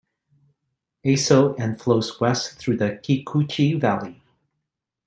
Aso 1.05 1.55
and 1.59 1.79
flows 1.79 2.19
west 2.19 2.57
through 2.57 2.77
the 2.77 2.97
Kikuchi 3.03 3.79
Valley. 3.79 4.19